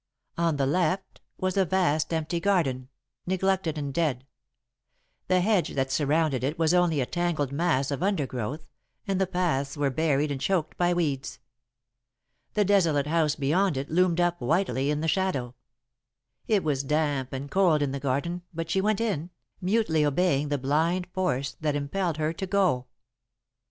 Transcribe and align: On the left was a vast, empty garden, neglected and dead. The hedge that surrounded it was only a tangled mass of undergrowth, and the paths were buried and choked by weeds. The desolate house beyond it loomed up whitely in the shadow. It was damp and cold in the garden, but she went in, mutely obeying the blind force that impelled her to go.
On 0.35 0.55
the 0.57 0.65
left 0.65 1.21
was 1.37 1.55
a 1.55 1.63
vast, 1.63 2.11
empty 2.11 2.39
garden, 2.39 2.89
neglected 3.27 3.77
and 3.77 3.93
dead. 3.93 4.25
The 5.27 5.41
hedge 5.41 5.75
that 5.75 5.91
surrounded 5.91 6.43
it 6.43 6.57
was 6.57 6.73
only 6.73 7.01
a 7.01 7.05
tangled 7.05 7.51
mass 7.51 7.91
of 7.91 8.01
undergrowth, 8.01 8.61
and 9.07 9.21
the 9.21 9.27
paths 9.27 9.77
were 9.77 9.91
buried 9.91 10.31
and 10.31 10.41
choked 10.41 10.75
by 10.75 10.91
weeds. 10.91 11.37
The 12.55 12.65
desolate 12.65 13.05
house 13.05 13.35
beyond 13.35 13.77
it 13.77 13.91
loomed 13.91 14.19
up 14.19 14.41
whitely 14.41 14.89
in 14.89 15.01
the 15.01 15.07
shadow. 15.07 15.53
It 16.47 16.63
was 16.63 16.81
damp 16.83 17.31
and 17.31 17.51
cold 17.51 17.83
in 17.83 17.91
the 17.91 17.99
garden, 17.99 18.41
but 18.55 18.71
she 18.71 18.81
went 18.81 19.01
in, 19.01 19.29
mutely 19.61 20.03
obeying 20.03 20.49
the 20.49 20.57
blind 20.57 21.05
force 21.13 21.55
that 21.61 21.75
impelled 21.75 22.17
her 22.17 22.33
to 22.33 22.47
go. 22.47 22.87